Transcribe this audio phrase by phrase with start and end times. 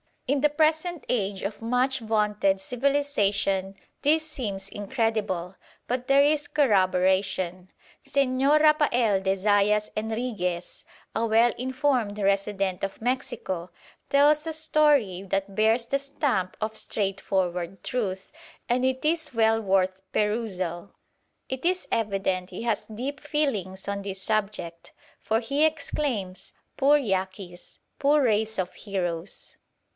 [0.27, 7.69] In the present age of much vaunted civilisation this seems incredible, but there is corroboration.
[8.03, 13.69] Señor Rapael de Zayas Enrigues, a well informed resident of Mexico,
[14.09, 18.31] tells a story that bears the stamp of straightforward truth,
[18.69, 20.93] and it is well worth perusal.
[21.49, 27.79] It is evident he has deep feelings on this subject, for he exclaims: 'Poor Yaquis!
[27.99, 29.57] poor race of heroes!'